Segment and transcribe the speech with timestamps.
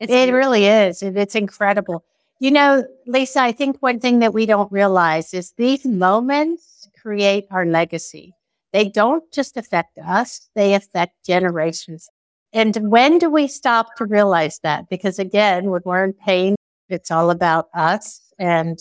[0.00, 1.02] It's it really is.
[1.02, 2.04] It's incredible.
[2.38, 7.46] You know, Lisa, I think one thing that we don't realize is these moments create
[7.50, 8.34] our legacy.
[8.72, 12.08] They don't just affect us, they affect generations.
[12.52, 14.88] And when do we stop to realize that?
[14.90, 16.56] Because again, when we're in pain,
[16.88, 18.78] it's all about us and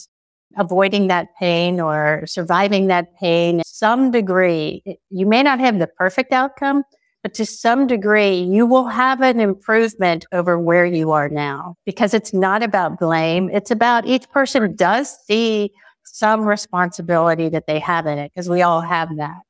[0.58, 3.62] avoiding that pain or surviving that pain.
[3.66, 6.84] Some degree, you may not have the perfect outcome,
[7.26, 12.14] but to some degree, you will have an improvement over where you are now because
[12.14, 13.50] it's not about blame.
[13.52, 15.72] It's about each person does see
[16.04, 19.42] some responsibility that they have in it because we all have that.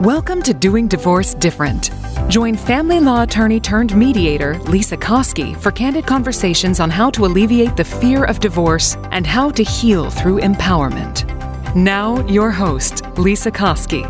[0.00, 1.92] Welcome to Doing Divorce Different.
[2.28, 7.76] Join family law attorney turned mediator Lisa Koski for candid conversations on how to alleviate
[7.76, 11.47] the fear of divorce and how to heal through empowerment.
[11.74, 14.02] Now, your host, Lisa Koski.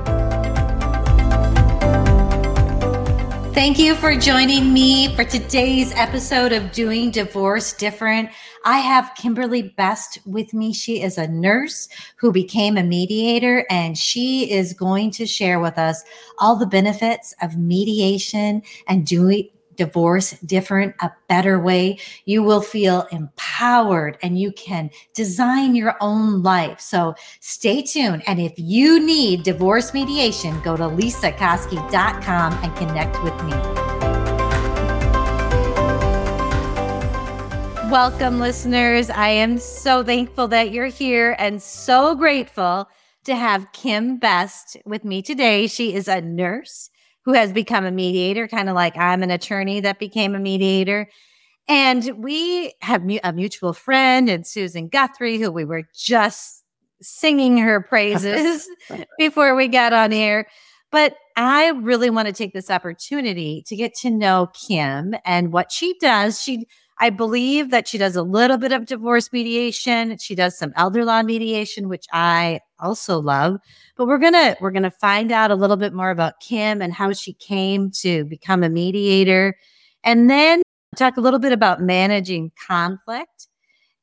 [3.52, 8.30] Thank you for joining me for today's episode of Doing Divorce Different.
[8.64, 10.72] I have Kimberly Best with me.
[10.72, 15.78] She is a nurse who became a mediator, and she is going to share with
[15.78, 16.04] us
[16.38, 21.98] all the benefits of mediation and doing divorce different, a better way.
[22.26, 26.80] You will feel empowered and you can design your own life.
[26.80, 28.22] So stay tuned.
[28.26, 33.54] And if you need divorce mediation, go to lisakoski.com and connect with me.
[37.90, 39.08] Welcome, listeners.
[39.08, 42.86] I am so thankful that you're here and so grateful
[43.24, 45.66] to have Kim Best with me today.
[45.66, 46.90] She is a nurse
[47.28, 51.10] who has become a mediator, kind of like I'm an attorney that became a mediator.
[51.68, 56.64] And we have a mutual friend and Susan Guthrie, who we were just
[57.02, 58.66] singing her praises
[59.18, 60.46] before we got on air.
[60.90, 65.70] But I really want to take this opportunity to get to know Kim and what
[65.70, 66.40] she does.
[66.40, 66.66] She
[67.00, 70.18] I believe that she does a little bit of divorce mediation.
[70.18, 73.58] She does some elder law mediation, which I also love.
[73.96, 77.12] But we're gonna we're gonna find out a little bit more about Kim and how
[77.12, 79.56] she came to become a mediator,
[80.04, 80.62] and then
[80.96, 83.48] talk a little bit about managing conflict.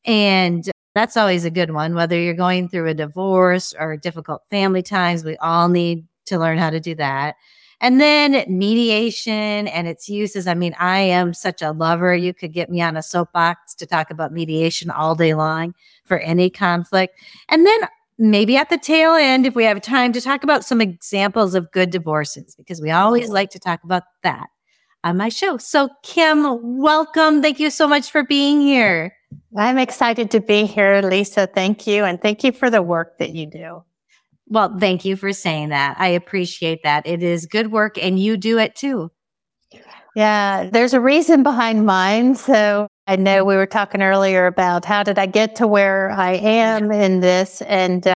[0.05, 4.83] And that's always a good one, whether you're going through a divorce or difficult family
[4.83, 5.23] times.
[5.23, 7.35] We all need to learn how to do that.
[7.81, 10.47] And then mediation and its uses.
[10.47, 12.15] I mean, I am such a lover.
[12.15, 15.75] You could get me on a soapbox to talk about mediation all day long
[16.05, 17.19] for any conflict.
[17.49, 17.81] And then
[18.17, 21.71] maybe at the tail end, if we have time to talk about some examples of
[21.71, 24.47] good divorces, because we always like to talk about that
[25.03, 25.57] on my show.
[25.57, 27.41] So, Kim, welcome.
[27.41, 29.13] Thank you so much for being here.
[29.57, 31.47] I'm excited to be here, Lisa.
[31.47, 32.05] Thank you.
[32.05, 33.83] And thank you for the work that you do.
[34.47, 35.95] Well, thank you for saying that.
[35.99, 37.07] I appreciate that.
[37.07, 39.11] It is good work and you do it too.
[40.15, 42.35] Yeah, there's a reason behind mine.
[42.35, 46.33] So I know we were talking earlier about how did I get to where I
[46.33, 47.61] am in this.
[47.63, 48.13] And uh,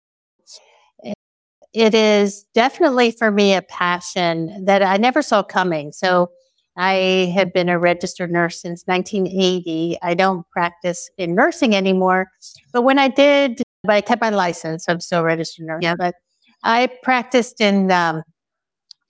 [1.72, 5.92] it is definitely for me a passion that I never saw coming.
[5.92, 6.30] So
[6.76, 9.98] I have been a registered nurse since 1980.
[10.02, 12.28] I don't practice in nursing anymore.
[12.72, 14.88] But when I did but I kept my license.
[14.88, 15.82] I'm still a registered nurse.
[15.82, 15.94] Yeah.
[15.96, 16.14] But
[16.62, 18.22] I practiced in um,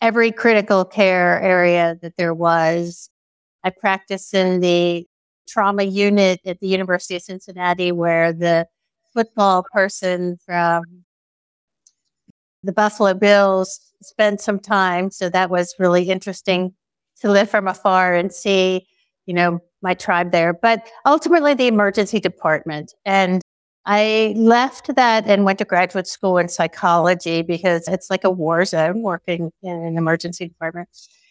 [0.01, 3.11] every critical care area that there was.
[3.65, 5.07] I practiced in the
[5.49, 8.67] trauma unit at the University of Cincinnati, where the
[9.15, 10.83] football person from
[12.63, 15.11] the Buffalo Bills spent some time.
[15.11, 16.75] So that was really interesting
[17.21, 18.87] to live from afar and see,
[19.27, 20.53] you know, my tribe there.
[20.53, 22.95] But ultimately, the emergency department.
[23.05, 23.43] And
[23.91, 28.67] I left that and went to graduate school in psychology because it's like a war
[28.67, 30.91] zone working in an emergency department.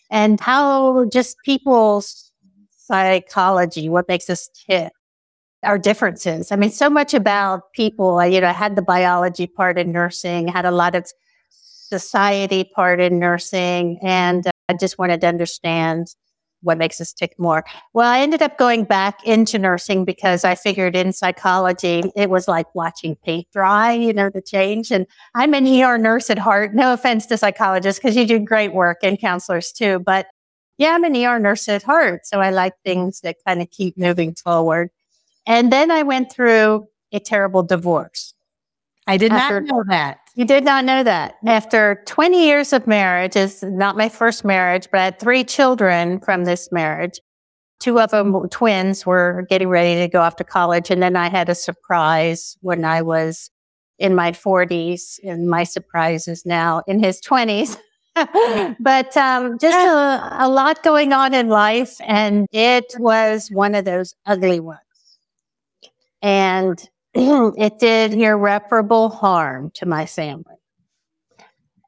[0.10, 2.32] And how just people's
[2.76, 4.92] psychology, what makes us tick,
[5.62, 6.52] our differences.
[6.52, 8.26] I mean, so much about people.
[8.26, 11.06] You know, I had the biology part in nursing, had a lot of
[11.52, 16.08] society part in nursing, and I just wanted to understand
[16.62, 17.64] what makes us tick more.
[17.94, 22.48] Well, I ended up going back into nursing because I figured in psychology, it was
[22.48, 24.92] like watching paint dry, you know, the change.
[24.92, 25.06] And
[25.36, 26.74] I'm an ER nurse at heart.
[26.74, 30.00] No offense to psychologists because you do great work and counselors too.
[30.00, 30.28] But
[30.78, 32.26] yeah, I'm an ER nurse at heart.
[32.26, 34.90] So I like things that kind of keep moving forward.
[35.46, 38.34] And then I went through a terrible divorce.
[39.08, 40.20] I did After, not know that.
[40.38, 41.38] You did not know that.
[41.48, 46.20] After 20 years of marriage, is not my first marriage, but I had three children
[46.20, 47.20] from this marriage.
[47.80, 50.92] Two of them twins were getting ready to go off to college.
[50.92, 53.50] And then I had a surprise when I was
[53.98, 57.76] in my 40s, and my surprise is now in his 20s.
[58.80, 61.98] but um, just a, a lot going on in life.
[62.02, 64.82] And it was one of those ugly ones.
[66.22, 66.88] And
[67.58, 70.54] it did irreparable harm to my family.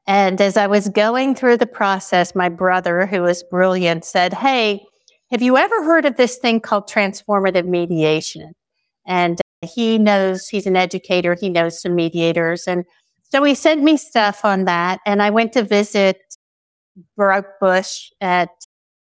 [0.08, 4.84] And as I was going through the process, my brother, who was brilliant, said, Hey,
[5.30, 8.54] have you ever heard of this thing called transformative mediation?
[9.06, 12.66] And uh, he knows he's an educator, he knows some mediators.
[12.66, 12.84] And
[13.22, 14.98] so he sent me stuff on that.
[15.06, 16.18] And I went to visit
[17.16, 18.48] Baruch Bush at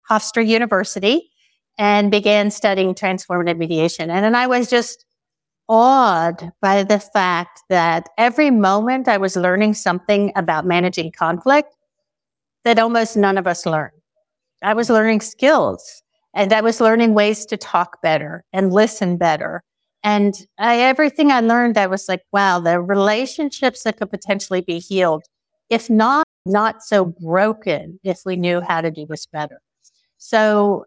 [0.10, 1.32] Hofstra University
[1.78, 4.10] and began studying transformative mediation.
[4.10, 5.06] And then I was just
[5.72, 11.74] awed by the fact that every moment I was learning something about managing conflict
[12.66, 13.92] that almost none of us learn.
[14.62, 16.04] I was learning skills
[16.36, 19.64] and I was learning ways to talk better and listen better.
[20.04, 24.80] And I, everything I learned, I was like, wow, the relationships that could potentially be
[24.80, 25.24] healed,
[25.70, 29.62] if not, not so broken, if we knew how to do this better.
[30.18, 30.84] So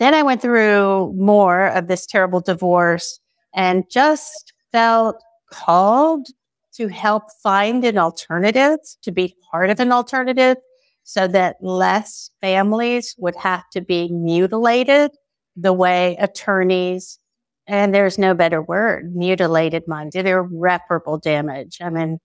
[0.00, 3.20] then I went through more of this terrible divorce
[3.54, 5.16] and just felt
[5.52, 6.26] called
[6.74, 10.56] to help find an alternative, to be part of an alternative
[11.02, 15.10] so that less families would have to be mutilated
[15.56, 17.18] the way attorneys,
[17.66, 21.78] and there's no better word, mutilated mine, did irreparable damage.
[21.80, 22.18] I mean,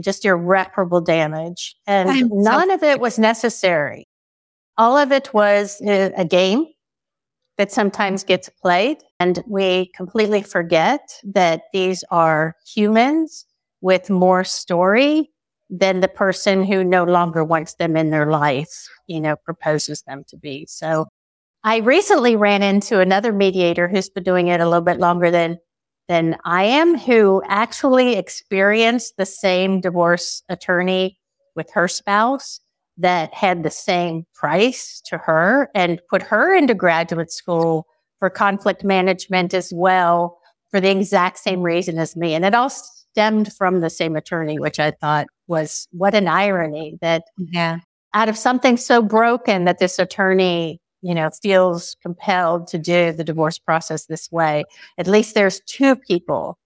[0.00, 1.74] just irreparable damage.
[1.86, 4.06] And I'm none so- of it was necessary.
[4.78, 6.66] All of it was uh, a game
[7.58, 8.98] that sometimes gets played.
[9.18, 13.46] And we completely forget that these are humans
[13.80, 15.30] with more story
[15.68, 20.22] than the person who no longer wants them in their life, you know, proposes them
[20.28, 20.66] to be.
[20.68, 21.06] So
[21.64, 25.58] I recently ran into another mediator who's been doing it a little bit longer than
[26.08, 31.18] than I am, who actually experienced the same divorce attorney
[31.56, 32.60] with her spouse
[32.98, 37.86] that had the same price to her and put her into graduate school
[38.18, 40.38] for conflict management as well
[40.70, 42.34] for the exact same reason as me.
[42.34, 46.98] And it all stemmed from the same attorney, which I thought was what an irony
[47.00, 47.78] that yeah.
[48.14, 53.24] out of something so broken that this attorney, you know, feels compelled to do the
[53.24, 54.64] divorce process this way.
[54.98, 56.58] At least there's two people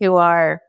[0.00, 0.60] who are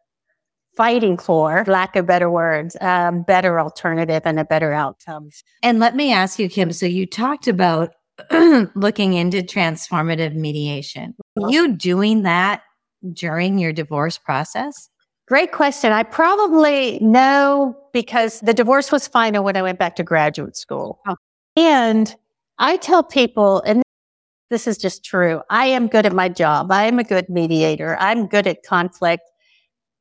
[0.78, 5.30] fighting for, lack of better words, um, better alternative and a better outcome.
[5.64, 6.72] And let me ask you, Kim.
[6.72, 7.96] So you talked about
[8.76, 11.16] looking into transformative mediation.
[11.36, 12.62] Were you doing that
[13.14, 14.90] during your divorce process?
[15.28, 15.92] Great question.
[15.92, 21.00] I probably know because the divorce was final when I went back to graduate school.
[21.08, 21.16] Oh.
[21.58, 22.16] And
[22.60, 23.84] I tell people, and
[24.50, 26.72] this is just true, I am good at my job.
[26.72, 27.98] I am a good mediator.
[28.00, 29.24] I'm good at conflict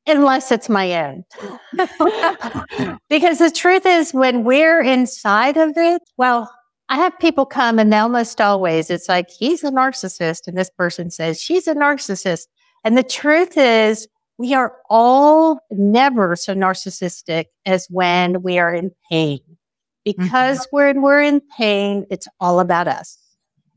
[0.06, 1.24] unless it's my own.
[3.08, 6.50] because the truth is, when we're inside of it, well,
[6.88, 10.46] I have people come and they almost always it's like, he's a narcissist.
[10.46, 12.46] And this person says, she's a narcissist.
[12.84, 14.06] And the truth is,
[14.38, 19.40] we are all never so narcissistic as when we are in pain.
[20.04, 20.76] Because mm-hmm.
[20.76, 23.18] when we're in pain, it's all about us.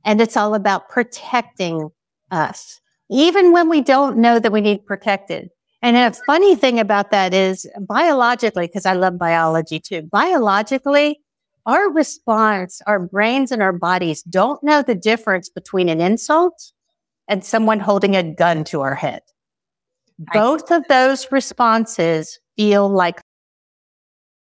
[0.05, 1.89] And it's all about protecting
[2.29, 2.79] us.
[3.09, 5.49] Even when we don't know that we need protected.
[5.81, 11.21] And a funny thing about that is biologically, because I love biology too, biologically,
[11.65, 16.73] our response, our brains and our bodies don't know the difference between an insult
[17.27, 19.21] and someone holding a gun to our head.
[20.33, 23.21] Both of those responses feel like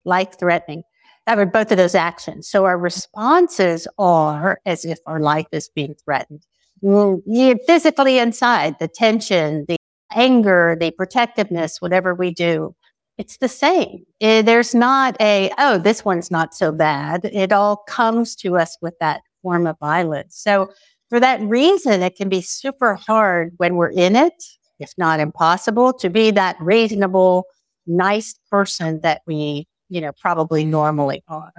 [0.06, 0.84] life threatening.
[1.26, 2.48] That uh, were both of those actions.
[2.48, 6.46] So our responses are as if our life is being threatened.
[6.82, 9.75] You're physically inside, the tension, the
[10.14, 12.76] anger, the protectiveness, whatever we do,
[13.18, 14.06] it's the same.
[14.20, 17.26] It, eh, there's not a, oh, this one's not so bad.
[17.26, 20.36] It all comes to us with that form of violence.
[20.38, 20.70] So
[21.10, 24.34] for that reason, it can be super hard when we're in it,
[24.80, 27.46] if not impossible, to be that reasonable,
[27.88, 31.54] nice person that we, you know, probably normally are.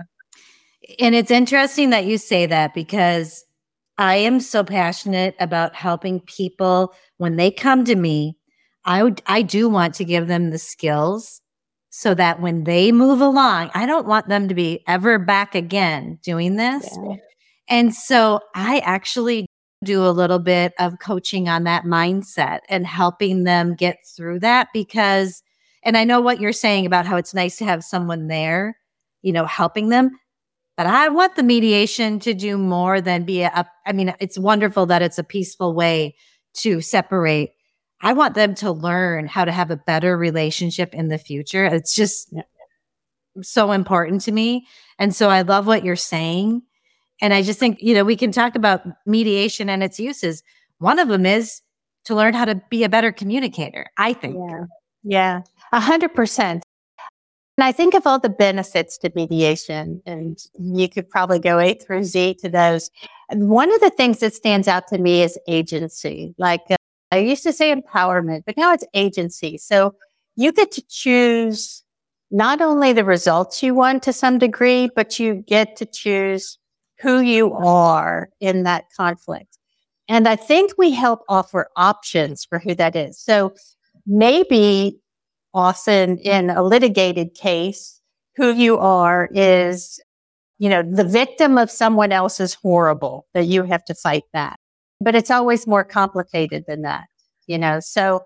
[1.01, 3.46] And it's interesting that you say that because
[3.99, 8.37] I am so passionate about helping people when they come to me.
[8.85, 11.41] I would, I do want to give them the skills
[11.91, 16.19] so that when they move along, I don't want them to be ever back again
[16.23, 16.87] doing this.
[17.03, 17.17] Yeah.
[17.69, 19.47] And so I actually
[19.83, 24.69] do a little bit of coaching on that mindset and helping them get through that
[24.73, 25.43] because,
[25.83, 28.77] and I know what you're saying about how it's nice to have someone there,
[29.23, 30.11] you know, helping them.
[30.77, 34.87] But I want the mediation to do more than be a, I mean, it's wonderful
[34.87, 36.17] that it's a peaceful way
[36.59, 37.53] to separate.
[38.03, 41.65] I want them to learn how to have a better relationship in the future.
[41.65, 42.33] It's just
[43.43, 44.67] so important to me.
[44.99, 46.63] And so I love what you're saying.
[47.23, 50.43] And I just think, you know, we can talk about mediation and its uses.
[50.79, 51.63] One of them is
[52.05, 54.37] to learn how to be a better communicator, I think.
[54.37, 54.65] Yeah.
[55.09, 55.41] Yeah.
[55.73, 56.63] A hundred percent.
[57.57, 61.75] And I think of all the benefits to mediation, and you could probably go A
[61.75, 62.91] through Z to those.
[63.31, 66.35] And one of the things that stands out to me is agency.
[66.37, 66.77] Like uh,
[67.13, 69.57] I used to say empowerment, but now it's agency.
[69.57, 69.95] So
[70.37, 71.83] you get to choose
[72.31, 76.59] not only the results you want to some degree, but you get to choose
[77.01, 79.57] who you are in that conflict.
[80.09, 83.19] And I think we help offer options for who that is.
[83.19, 83.55] So
[84.07, 85.01] maybe
[85.57, 88.01] often in a litigated case,
[88.37, 89.99] who you are is,
[90.59, 94.61] you know, the victim of someone else's horrible that you have to fight that.
[95.01, 97.07] But it's always more complicated than that,
[97.47, 97.81] you know?
[97.81, 98.25] So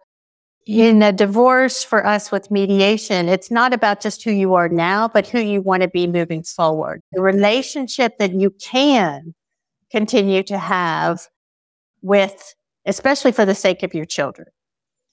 [0.67, 5.09] in a divorce for us with mediation, it's not about just who you are now,
[5.09, 7.01] but who you want to be moving forward.
[7.13, 9.35] The relationship that you can
[9.91, 11.29] continue to have
[12.03, 12.55] with,
[12.87, 14.49] especially for the sake of your children.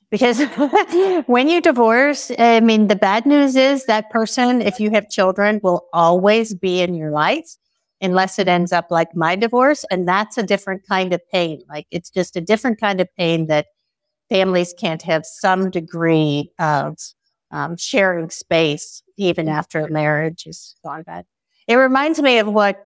[0.09, 0.41] Because
[1.27, 5.59] when you divorce, I mean, the bad news is that person, if you have children,
[5.63, 7.55] will always be in your life
[7.99, 9.83] unless it ends up like my divorce.
[9.91, 11.61] And that's a different kind of pain.
[11.67, 13.67] Like it's just a different kind of pain that
[14.29, 16.97] families can't have some degree of
[17.51, 21.25] um, sharing space even after a marriage is gone bad.
[21.67, 22.83] It reminds me of what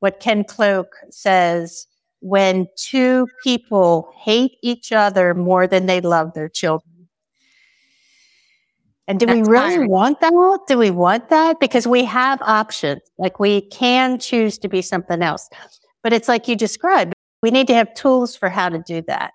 [0.00, 1.86] what Ken Cloke says
[2.24, 7.06] when two people hate each other more than they love their children.
[9.06, 10.32] And do That's we really want that?
[10.66, 11.60] Do we want that?
[11.60, 13.02] Because we have options.
[13.18, 15.50] Like we can choose to be something else.
[16.02, 17.12] But it's like you described.
[17.42, 19.32] We need to have tools for how to do that.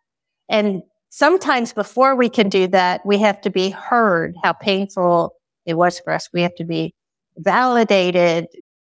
[0.50, 5.36] And sometimes before we can do that, we have to be heard how painful
[5.68, 6.28] it was for us.
[6.34, 6.96] We have to be
[7.38, 8.48] validated,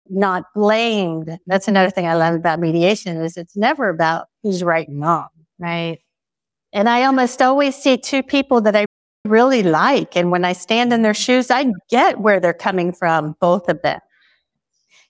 [0.10, 1.38] not blamed.
[1.48, 1.72] That's mm-hmm.
[1.72, 5.30] another thing I love about mediation is it's never about who's right and wrong.
[5.58, 6.00] Right.
[6.74, 8.86] And I almost always see two people that I
[9.26, 10.16] really like.
[10.16, 13.82] And when I stand in their shoes, I get where they're coming from, both of
[13.82, 14.00] them.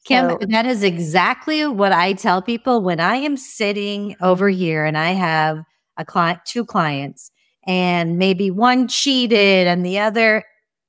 [0.06, 4.86] Kim, so, that is exactly what I tell people when I am sitting over here
[4.86, 5.64] and I have
[5.98, 7.32] a client, two clients,
[7.68, 10.44] and maybe one cheated and the other,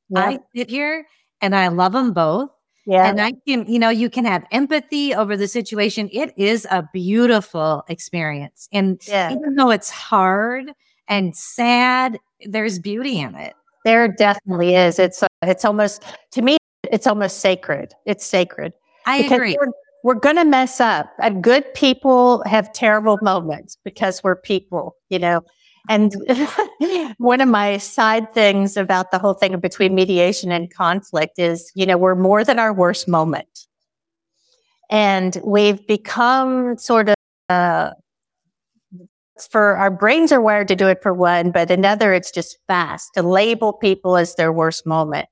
[0.08, 0.24] yep.
[0.24, 1.04] I sit here
[1.42, 2.50] and I love them both.
[2.90, 3.08] Yeah.
[3.08, 6.08] And I can, you know, you can have empathy over the situation.
[6.12, 8.68] It is a beautiful experience.
[8.72, 9.32] And yeah.
[9.32, 10.72] even though it's hard
[11.06, 13.54] and sad, there's beauty in it.
[13.84, 14.98] There definitely is.
[14.98, 16.56] It's, uh, it's almost, to me,
[16.90, 17.94] it's almost sacred.
[18.06, 18.72] It's sacred.
[19.06, 19.56] I because agree.
[19.60, 21.12] We're, we're going to mess up.
[21.20, 25.42] And good people have terrible moments because we're people, you know.
[25.88, 26.14] And
[27.18, 31.86] one of my side things about the whole thing between mediation and conflict is, you
[31.86, 33.66] know, we're more than our worst moment.
[34.90, 37.14] And we've become sort of,
[37.48, 37.90] uh,
[39.50, 43.10] for our brains are wired to do it for one, but another, it's just fast
[43.14, 45.28] to label people as their worst moment.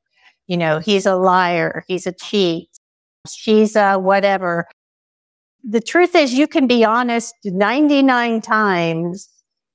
[0.46, 2.70] You know, he's a liar, he's a cheat,
[3.28, 4.66] she's a whatever.
[5.62, 9.28] The truth is, you can be honest 99 times.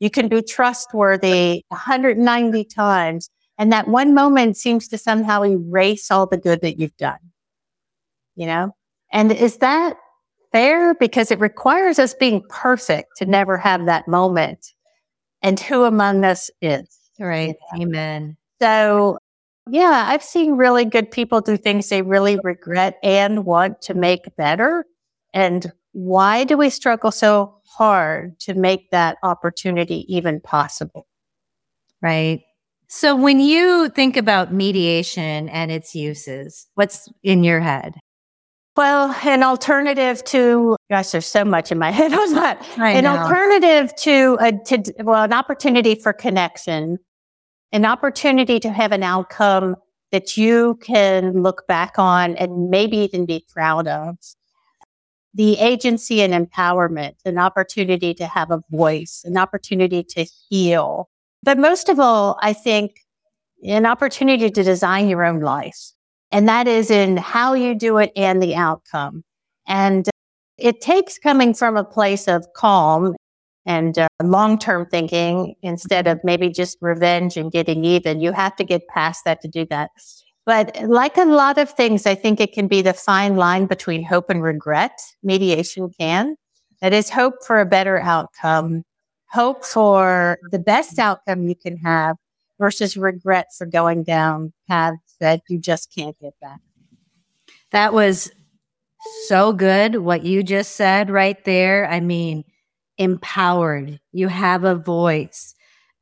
[0.03, 3.29] You can be trustworthy 190 times.
[3.57, 7.19] And that one moment seems to somehow erase all the good that you've done.
[8.36, 8.75] You know?
[9.13, 9.95] And is that
[10.51, 10.93] fair?
[10.93, 14.74] Because it requires us being perfect to never have that moment.
[15.41, 17.00] And who among us is?
[17.17, 17.55] Right.
[17.79, 18.36] Amen.
[18.62, 19.19] So
[19.69, 24.36] yeah, I've seen really good people do things they really regret and want to make
[24.36, 24.83] better.
[25.33, 31.07] And why do we struggle so hard to make that opportunity even possible?
[32.01, 32.41] Right.
[32.89, 37.95] So when you think about mediation and its uses, what's in your head?
[38.75, 42.67] Well, an alternative to, gosh, there's so much in my head on that.
[42.77, 43.15] An know.
[43.15, 46.97] alternative to, a, to, well, an opportunity for connection
[47.73, 49.75] an opportunity to have an outcome
[50.12, 54.15] that you can look back on and maybe even be proud of.
[55.33, 61.09] The agency and empowerment, an opportunity to have a voice, an opportunity to heal.
[61.41, 62.99] But most of all, I think
[63.65, 65.91] an opportunity to design your own life.
[66.31, 69.23] And that is in how you do it and the outcome.
[69.67, 70.09] And
[70.57, 73.15] It takes coming from a place of calm
[73.65, 78.19] and uh, long term thinking instead of maybe just revenge and getting even.
[78.21, 79.91] You have to get past that to do that.
[80.45, 83.65] But eh, like a lot of things, I think it can be the fine line
[83.65, 85.00] between hope and regret.
[85.23, 86.35] Mediation can.
[86.81, 88.83] That is hope for a better outcome,
[89.31, 92.17] hope for the best outcome you can have
[92.59, 96.59] versus regret for going down paths that you just can't get back.
[97.71, 98.31] That was
[99.27, 101.89] so good what you just said right there.
[101.89, 102.43] I mean,
[102.97, 105.55] empowered, you have a voice,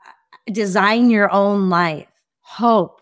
[0.07, 2.07] uh, design your own life,
[2.41, 3.00] hope.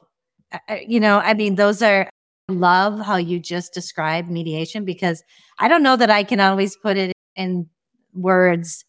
[0.51, 2.09] Uh, uh, you know, I mean, those are,
[2.47, 5.23] love how you just described mediation because
[5.59, 7.69] I don't know that I can always put it in
[8.13, 8.83] words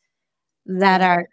[0.64, 1.26] that are,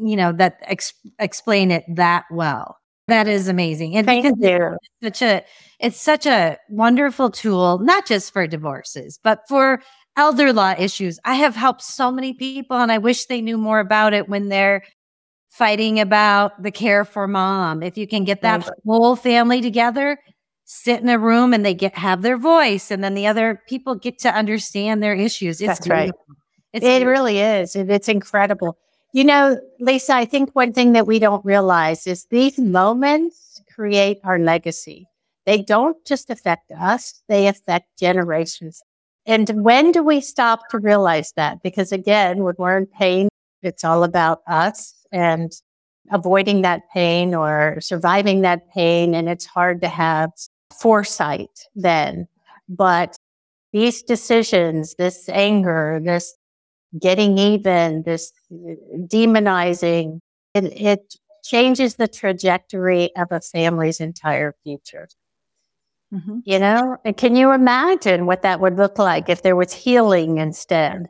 [0.00, 2.76] you know, that ex- explain it that well.
[3.08, 3.96] That is amazing.
[3.96, 4.76] And Thank you.
[5.00, 5.44] It's such a
[5.80, 9.82] it's such a wonderful tool, not just for divorces, but for
[10.16, 11.18] elder law issues.
[11.24, 14.48] I have helped so many people and I wish they knew more about it when
[14.48, 14.84] they're
[15.52, 17.82] fighting about the care for mom.
[17.82, 18.78] If you can get that right.
[18.86, 20.18] whole family together,
[20.64, 23.94] sit in a room and they get have their voice and then the other people
[23.94, 25.60] get to understand their issues.
[25.60, 26.04] It's That's beautiful.
[26.28, 26.38] right.
[26.72, 27.10] It's it beautiful.
[27.10, 27.76] really is.
[27.76, 28.78] It's incredible.
[29.12, 34.20] You know, Lisa, I think one thing that we don't realize is these moments create
[34.24, 35.06] our legacy.
[35.44, 38.82] They don't just affect us, they affect generations
[39.26, 41.62] and when do we stop to realize that?
[41.62, 43.28] Because again, when we're in pain,
[43.62, 45.52] it's all about us and
[46.10, 49.14] avoiding that pain or surviving that pain.
[49.14, 50.30] And it's hard to have
[50.72, 52.26] foresight then.
[52.68, 53.16] But
[53.72, 56.34] these decisions, this anger, this
[57.00, 60.20] getting even, this demonizing,
[60.54, 65.08] it, it changes the trajectory of a family's entire future.
[66.12, 66.40] Mm-hmm.
[66.44, 70.36] You know, and can you imagine what that would look like if there was healing
[70.38, 71.08] instead?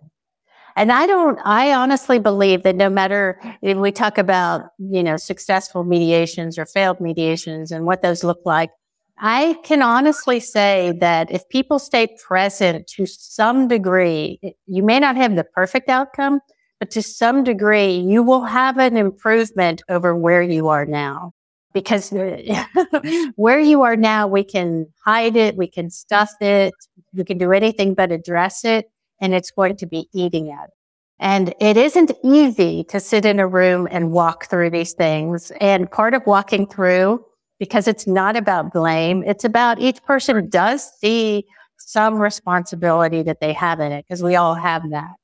[0.76, 5.16] And I don't, I honestly believe that no matter if we talk about, you know,
[5.16, 8.70] successful mediations or failed mediations and what those look like,
[9.18, 15.16] I can honestly say that if people stay present to some degree, you may not
[15.16, 16.40] have the perfect outcome,
[16.80, 21.32] but to some degree, you will have an improvement over where you are now.
[21.72, 22.64] Because uh,
[23.36, 26.74] where you are now, we can hide it, we can stuff it,
[27.14, 28.90] we can do anything but address it,
[29.22, 30.74] and it's going to be eating at it.
[31.18, 35.52] And it isn't easy to sit in a room and walk through these things.
[35.60, 37.24] And part of walking through,
[37.60, 41.44] because it's not about blame, it's about each person does see
[41.78, 45.14] some responsibility that they have in it, because we all have that.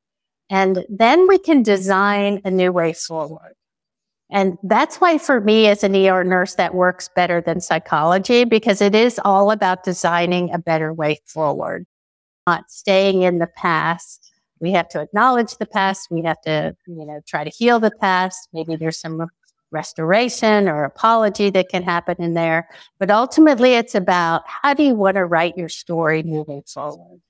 [0.48, 3.54] And then we can design a new way forward.
[4.30, 8.80] And that's why for me as an ER nurse, that works better than psychology because
[8.80, 11.87] it is all about designing a better way forward,
[12.48, 14.32] not staying in the past.
[14.61, 16.08] We have to acknowledge the past.
[16.11, 18.48] We have to, you know, try to heal the past.
[18.52, 19.28] Maybe there's some
[19.70, 22.68] restoration or apology that can happen in there.
[22.98, 27.20] But ultimately, it's about how do you want to write your story moving forward?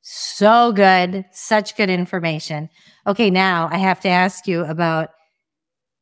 [0.00, 1.24] So good.
[1.32, 2.70] Such good information.
[3.06, 5.10] Okay, now I have to ask you about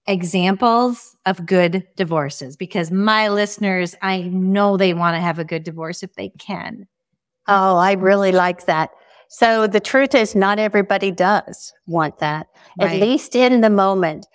[0.07, 5.65] examples of good divorces because my listeners, I know they want to have a good
[5.65, 6.87] divorce if they can.
[7.49, 8.91] Oh, I really like that.
[9.29, 12.93] So the truth is, not everybody does want that, right.
[12.93, 14.27] at least in the moment.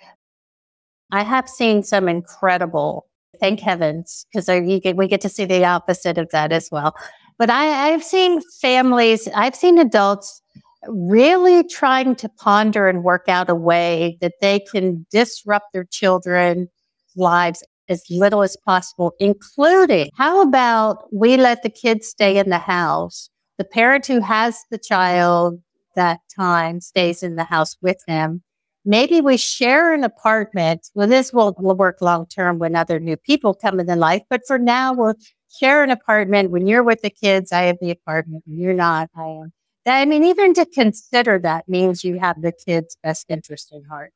[1.12, 3.06] I have seen some incredible,
[3.40, 6.94] thank heavens, because we get to see the opposite of that as well.
[7.38, 10.42] But I, I've seen families, I've seen adults
[10.88, 16.68] really trying to ponder and work out a way that they can disrupt their children's
[17.16, 22.58] lives as little as possible, including how about we let the kids stay in the
[22.58, 23.30] house?
[23.56, 25.60] The parent who has the child
[25.96, 28.42] that time stays in the house with them.
[28.84, 30.88] Maybe we share an apartment.
[30.94, 34.22] Well, this will, will work long term when other new people come in the life.
[34.30, 35.14] But for now, we'll
[35.58, 36.50] share an apartment.
[36.50, 38.44] When you're with the kids, I have the apartment.
[38.46, 39.52] When you're not, I am.
[39.86, 44.12] I mean, even to consider that means you have the kid's best interest in heart.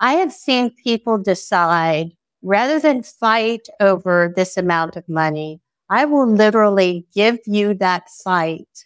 [0.00, 6.26] I have seen people decide rather than fight over this amount of money, I will
[6.26, 8.84] literally give you that fight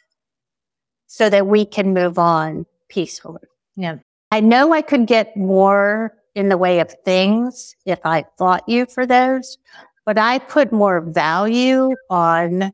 [1.07, 3.43] so that we can move on peacefully.
[3.77, 3.99] Yeah.
[4.31, 8.87] I know I could get more in the way of things if I fought you
[8.87, 9.57] for those,
[10.05, 12.73] but I put more value on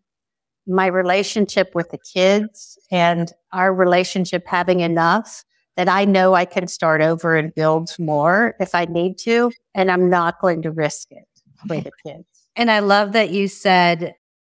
[0.67, 5.45] my relationship with the kids and our relationship having enough
[5.77, 9.51] that I know I can start over and build more if I need to.
[9.75, 11.25] And I'm not going to risk it
[11.69, 12.27] with the kids.
[12.57, 14.15] And I love that you said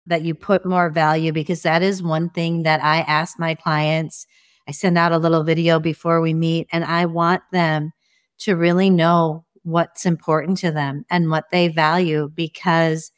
[0.07, 4.27] that you put more value because that is one thing that I ask my clients
[4.69, 7.93] I send out a little video before we meet and I want them
[8.41, 13.11] to really know what's important to them and what they value because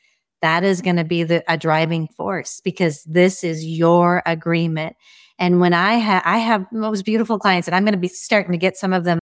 [0.42, 4.96] that is going to be the, a driving force because this is your agreement.
[5.44, 8.52] And when I have, I have most beautiful clients and I'm going to be starting
[8.52, 9.18] to get some of them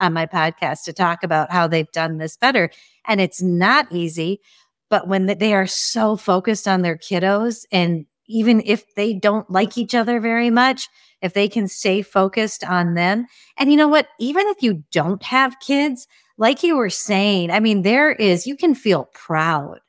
[0.00, 2.70] on my podcast to talk about how they've done this better.
[3.06, 4.40] And it's not easy,
[4.88, 9.76] but when they are so focused on their kiddos and even if they don't like
[9.76, 10.88] each other very much,
[11.20, 13.26] if they can stay focused on them.
[13.58, 14.08] And you know what?
[14.18, 18.56] Even if you don't have kids, like you were saying, I mean, there is, you
[18.56, 19.80] can feel proud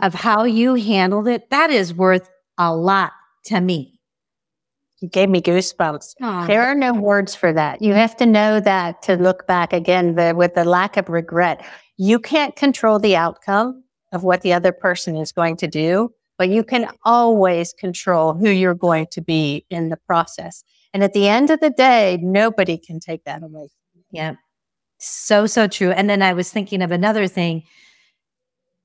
[0.00, 1.48] of how you handled it.
[1.50, 3.12] That is worth a lot
[3.44, 3.91] to me.
[5.02, 6.14] You gave me goosebumps.
[6.22, 6.46] Aww.
[6.46, 7.82] There are no words for that.
[7.82, 11.64] You have to know that to look back again the, with the lack of regret.
[11.96, 16.48] You can't control the outcome of what the other person is going to do, but
[16.48, 20.62] you can always control who you're going to be in the process.
[20.94, 23.68] And at the end of the day, nobody can take that away.
[24.12, 24.34] Yeah.
[24.98, 25.90] So, so true.
[25.90, 27.64] And then I was thinking of another thing.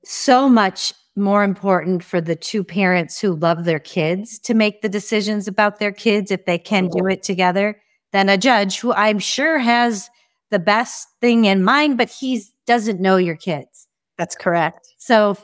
[0.03, 4.89] So much more important for the two parents who love their kids to make the
[4.89, 7.12] decisions about their kids if they can do mm-hmm.
[7.12, 7.80] it together
[8.13, 10.10] than a judge who I'm sure has
[10.49, 13.88] the best thing in mind, but he doesn't know your kids.
[14.17, 14.88] That's correct.
[14.97, 15.38] So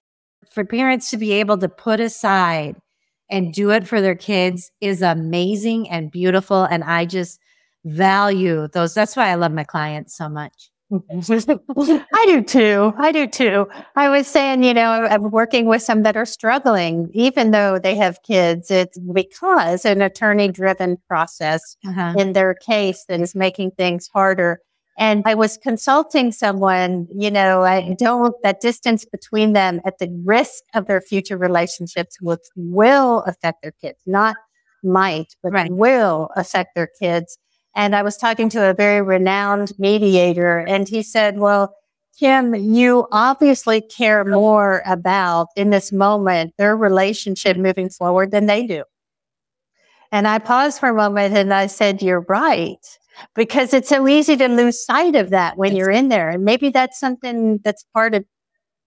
[0.52, 2.76] for parents to be able to put aside
[3.30, 6.64] and do it for their kids is amazing and beautiful.
[6.64, 7.40] And I just
[7.86, 8.94] value those.
[8.94, 10.70] That's why I love my clients so much.
[12.14, 12.94] I do too.
[12.98, 13.68] I do too.
[13.96, 17.96] I was saying, you know, I'm working with some that are struggling, even though they
[17.96, 18.70] have kids.
[18.70, 22.16] It's because an attorney driven process uh-huh.
[22.18, 24.60] in their case that is making things harder.
[24.98, 30.10] And I was consulting someone, you know, I don't, that distance between them at the
[30.24, 34.36] risk of their future relationships will, will affect their kids, not
[34.84, 35.72] might, but right.
[35.72, 37.38] will affect their kids.
[37.76, 41.76] And I was talking to a very renowned mediator and he said, well,
[42.20, 48.68] Kim, you obviously care more about in this moment their relationship moving forward than they
[48.68, 48.84] do.
[50.12, 52.78] And I paused for a moment and I said, you're right.
[53.36, 56.30] Because it's so easy to lose sight of that when you're in there.
[56.30, 58.26] And maybe that's something that's part of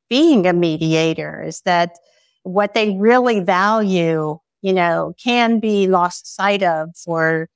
[0.09, 1.96] being a mediator is that
[2.42, 7.49] what they really value, you know, can be lost sight of for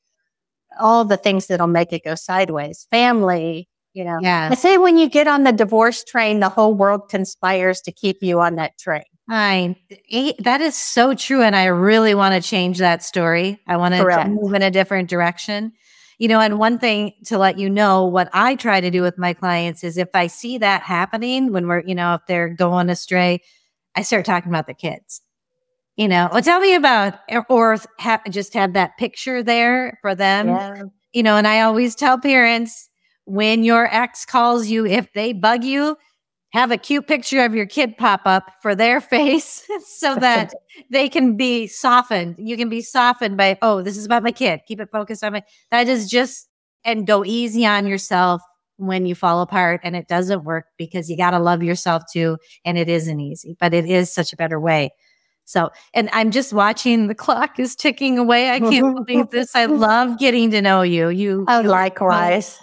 [0.79, 2.87] all the things that'll make it go sideways.
[2.91, 4.19] Family, you know.
[4.21, 4.49] Yeah.
[4.51, 8.23] I say when you get on the divorce train, the whole world conspires to keep
[8.23, 9.03] you on that train.
[9.29, 9.77] I
[10.41, 13.61] that is so true, and I really want to change that story.
[13.69, 15.73] I want to move in a different direction.
[16.19, 19.17] You know, and one thing to let you know, what I try to do with
[19.17, 22.91] my clients is if I see that happening when we're, you know, if they're going
[22.91, 23.41] astray,
[23.95, 25.23] I start talking about the kids
[26.01, 27.19] you know, well, tell me about,
[27.51, 30.83] or ha- just have that picture there for them, yeah.
[31.13, 32.89] you know, and I always tell parents
[33.27, 35.99] when your ex calls you, if they bug you,
[36.55, 40.55] have a cute picture of your kid pop up for their face so that
[40.91, 42.37] they can be softened.
[42.39, 44.61] You can be softened by, oh, this is about my kid.
[44.67, 46.49] Keep it focused on my, that is just,
[46.83, 48.41] and go easy on yourself
[48.79, 52.39] when you fall apart and it doesn't work because you got to love yourself too.
[52.65, 54.93] And it isn't easy, but it is such a better way.
[55.51, 58.51] So, and I'm just watching the clock is ticking away.
[58.51, 59.57] I can't believe this.
[59.57, 61.09] I love getting to know you.
[61.09, 62.57] You, oh, likewise.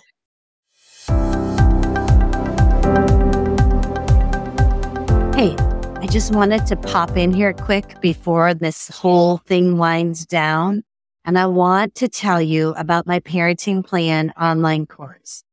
[5.35, 5.53] Hey,
[5.97, 10.85] I just wanted to pop in here quick before this whole thing winds down.
[11.25, 15.43] And I want to tell you about my parenting plan online course.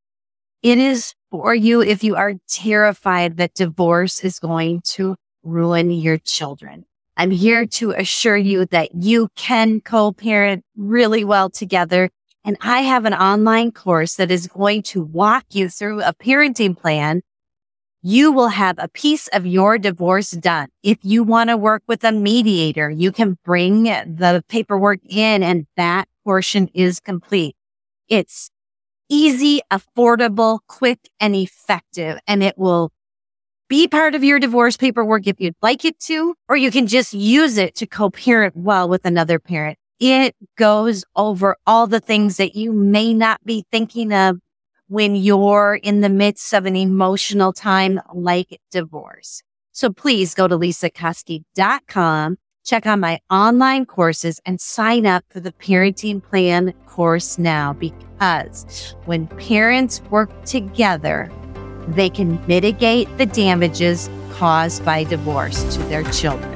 [0.62, 6.18] It is for you if you are terrified that divorce is going to ruin your
[6.18, 6.86] children.
[7.16, 12.10] I'm here to assure you that you can co-parent really well together.
[12.44, 16.76] And I have an online course that is going to walk you through a parenting
[16.76, 17.22] plan.
[18.02, 20.68] You will have a piece of your divorce done.
[20.82, 25.66] If you want to work with a mediator, you can bring the paperwork in and
[25.76, 27.56] that portion is complete.
[28.08, 28.50] It's
[29.08, 32.90] easy, affordable, quick, and effective, and it will
[33.68, 37.14] be part of your divorce paperwork if you'd like it to, or you can just
[37.14, 39.78] use it to co-parent well with another parent.
[40.00, 44.38] It goes over all the things that you may not be thinking of
[44.88, 49.42] when you're in the midst of an emotional time like divorce.
[49.72, 55.52] So please go to lisakoski.com, check out my online courses and sign up for the
[55.52, 61.30] parenting plan course now because when parents work together,
[61.88, 66.54] they can mitigate the damages caused by divorce to their children.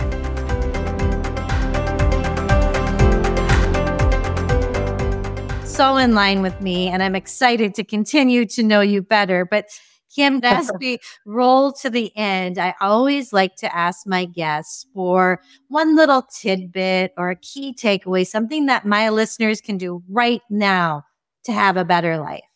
[5.79, 9.45] so in line with me, and I'm excited to continue to know you better.
[9.45, 9.67] But
[10.13, 15.41] Kim, as we roll to the end, I always like to ask my guests for
[15.69, 21.05] one little tidbit or a key takeaway, something that my listeners can do right now
[21.45, 22.48] to have a better life.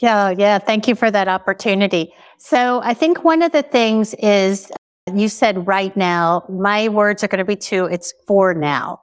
[0.00, 0.58] Yeah, yeah.
[0.58, 2.12] Thank you for that opportunity.
[2.38, 4.70] So I think one of the things is
[5.12, 7.84] you said right now, my words are going to be two.
[7.86, 9.00] It's for now.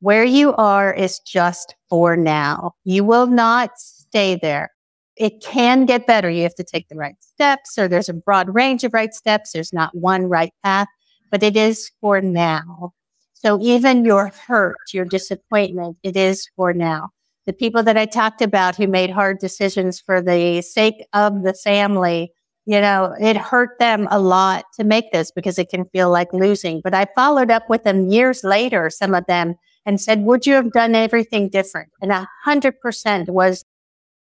[0.00, 2.72] Where you are is just for now.
[2.84, 4.70] You will not stay there
[5.16, 6.30] it can get better.
[6.30, 9.52] You have to take the right steps, or there's a broad range of right steps.
[9.52, 10.88] There's not one right path,
[11.30, 12.92] but it is for now.
[13.34, 17.10] So even your hurt, your disappointment, it is for now.
[17.46, 21.54] The people that I talked about who made hard decisions for the sake of the
[21.54, 22.32] family,
[22.66, 26.32] you know, it hurt them a lot to make this because it can feel like
[26.32, 26.80] losing.
[26.82, 30.54] But I followed up with them years later, some of them, and said, would you
[30.54, 31.90] have done everything different?
[32.00, 33.64] And a hundred percent was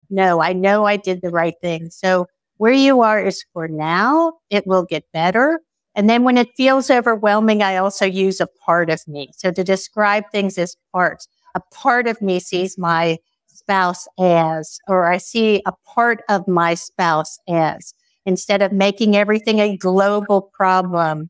[0.10, 1.89] no, I know I did the right thing.
[1.91, 2.25] So
[2.60, 4.34] where you are is for now.
[4.49, 5.62] It will get better.
[5.95, 9.32] And then when it feels overwhelming, I also use a part of me.
[9.38, 15.05] So to describe things as parts, a part of me sees my spouse as, or
[15.12, 17.93] I see a part of my spouse as,
[18.25, 21.29] instead of making everything a global problem,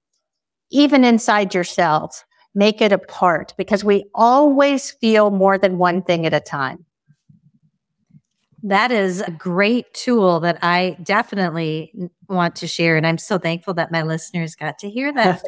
[0.69, 2.23] even inside yourself,
[2.55, 6.85] make it a part because we always feel more than one thing at a time.
[8.63, 11.93] That is a great tool that I definitely
[12.27, 12.97] want to share.
[12.97, 15.41] And I'm so thankful that my listeners got to hear that.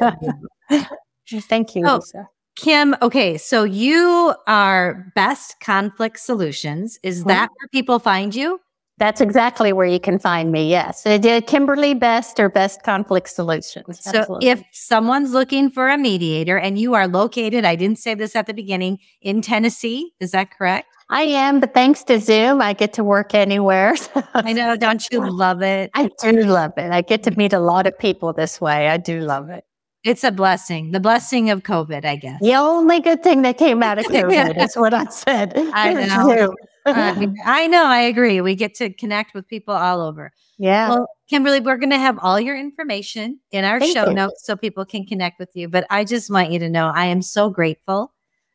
[1.28, 2.28] Thank you, oh, Lisa.
[2.56, 6.98] Kim, okay, so you are Best Conflict Solutions.
[7.02, 7.28] Is mm-hmm.
[7.28, 8.60] that where people find you?
[8.98, 10.70] That's exactly where you can find me.
[10.70, 11.02] Yes.
[11.46, 14.00] Kimberly Best or Best Conflict Solutions.
[14.00, 14.48] So Absolutely.
[14.48, 18.46] if someone's looking for a mediator and you are located, I didn't say this at
[18.46, 20.86] the beginning, in Tennessee, is that correct?
[21.08, 23.94] I am, but thanks to Zoom, I get to work anywhere.
[24.34, 24.76] I know.
[24.76, 25.90] Don't you love it?
[25.94, 26.92] I do love it.
[26.92, 28.88] I get to meet a lot of people this way.
[28.88, 29.64] I do love it.
[30.04, 32.40] It's a blessing, the blessing of COVID, I guess.
[32.40, 35.52] The only good thing that came out of COVID is what I said.
[35.56, 36.54] I know.
[36.86, 37.84] uh, I know.
[37.84, 38.40] I agree.
[38.40, 40.32] We get to connect with people all over.
[40.58, 40.88] Yeah.
[40.88, 44.14] Well, Kimberly, we're going to have all your information in our Thank show you.
[44.14, 45.68] notes so people can connect with you.
[45.68, 48.12] But I just want you to know I am so grateful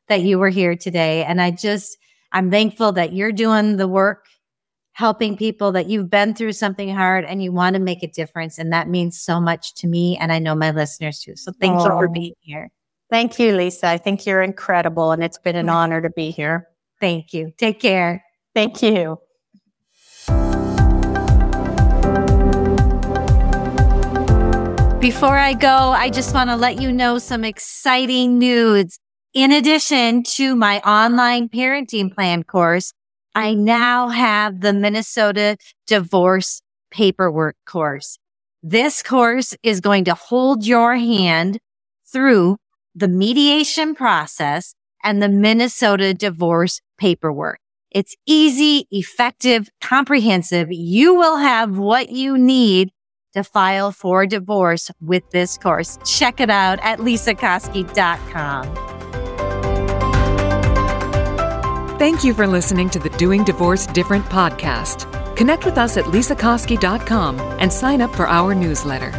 [0.10, 1.24] that you were here today.
[1.24, 1.98] And I just,
[2.34, 4.26] I'm thankful that you're doing the work,
[4.98, 8.58] helping people that you've been through something hard and you want to make a difference.
[8.58, 10.18] And that means so much to me.
[10.18, 11.36] And I know my listeners too.
[11.36, 12.12] So thank oh, you for oh.
[12.12, 12.72] being here.
[13.12, 13.86] Thank you, Lisa.
[13.86, 15.12] I think you're incredible.
[15.12, 16.68] And it's been an honor to be here.
[17.00, 17.54] Thank you.
[17.60, 18.24] Take care.
[18.56, 19.20] Thank you.
[25.00, 28.98] Before I go, I just want to let you know some exciting news.
[29.36, 32.94] In addition to my online parenting plan course,
[33.38, 38.18] I now have the Minnesota divorce paperwork course.
[38.64, 41.60] This course is going to hold your hand
[42.12, 42.58] through
[42.96, 44.74] the mediation process
[45.04, 47.60] and the Minnesota divorce paperwork.
[47.92, 50.72] It's easy, effective, comprehensive.
[50.72, 52.90] You will have what you need
[53.34, 56.00] to file for divorce with this course.
[56.04, 58.97] Check it out at lisakoski.com.
[61.98, 65.36] Thank you for listening to the Doing Divorce Different podcast.
[65.36, 69.10] Connect with us at lisakoski.com and sign up for our newsletter.